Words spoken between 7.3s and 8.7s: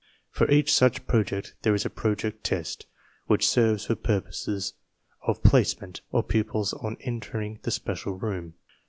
ing the special room.